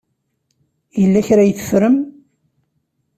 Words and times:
Yella 0.99 1.21
kra 1.27 1.41
ay 1.43 1.53
teffrem? 1.57 1.97